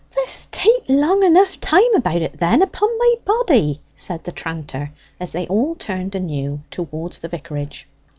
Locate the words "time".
1.59-1.93